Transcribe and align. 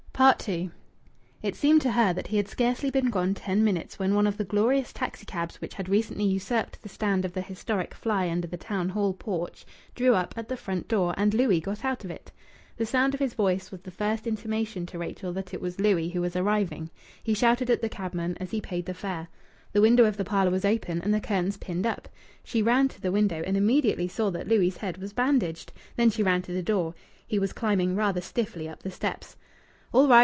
II 0.45 0.69
It 1.41 1.55
seemed 1.55 1.81
to 1.81 1.93
her 1.93 2.13
that 2.13 2.27
he 2.27 2.37
had 2.37 2.47
scarcely 2.47 2.91
been 2.91 3.09
gone 3.09 3.33
ten 3.33 3.63
minutes 3.63 3.97
when 3.97 4.13
one 4.13 4.27
of 4.27 4.37
the 4.37 4.43
glorious 4.45 4.93
taxicabs 4.93 5.59
which 5.59 5.73
had 5.73 5.89
recently 5.89 6.25
usurped 6.25 6.79
the 6.83 6.89
stand 6.89 7.25
of 7.25 7.33
the 7.33 7.41
historic 7.41 7.95
fly 7.95 8.29
under 8.29 8.45
the 8.45 8.55
Town 8.55 8.89
Hall 8.89 9.13
porch 9.13 9.65
drew 9.95 10.13
up 10.13 10.35
at 10.37 10.47
the 10.47 10.55
front 10.55 10.87
door, 10.87 11.15
and 11.17 11.33
Louis 11.33 11.59
got 11.59 11.83
out 11.83 12.05
of 12.05 12.11
it. 12.11 12.31
The 12.77 12.85
sound 12.85 13.15
of 13.15 13.19
his 13.19 13.33
voice 13.33 13.71
was 13.71 13.81
the 13.81 13.89
first 13.89 14.27
intimation 14.27 14.85
to 14.87 14.99
Rachel 14.99 15.33
that 15.33 15.55
it 15.55 15.59
was 15.61 15.79
Louis 15.79 16.09
who 16.09 16.21
was 16.21 16.35
arriving. 16.35 16.91
He 17.23 17.33
shouted 17.33 17.71
at 17.71 17.81
the 17.81 17.89
cabman 17.89 18.37
as 18.39 18.51
he 18.51 18.61
paid 18.61 18.85
the 18.85 18.93
fare. 18.93 19.27
The 19.73 19.81
window 19.81 20.05
of 20.05 20.17
the 20.17 20.23
parlour 20.25 20.51
was 20.51 20.65
open 20.65 21.01
and 21.01 21.11
the 21.11 21.19
curtains 21.19 21.57
pinned 21.57 21.87
up. 21.87 22.07
She 22.43 22.61
ran 22.61 22.89
to 22.89 23.01
the 23.01 23.11
window, 23.11 23.41
and 23.47 23.57
immediately 23.57 24.07
saw 24.07 24.29
that 24.31 24.47
Louis' 24.47 24.77
head 24.77 24.99
was 24.99 25.13
bandaged. 25.13 25.73
Then 25.95 26.11
she 26.11 26.21
ran 26.21 26.43
to 26.43 26.53
the 26.53 26.61
door. 26.61 26.93
He 27.25 27.39
was 27.39 27.53
climbing 27.53 27.95
rather 27.95 28.21
stiffly 28.21 28.69
up 28.69 28.83
the 28.83 28.91
steps. 28.91 29.35
"All 29.93 30.07
right! 30.07 30.19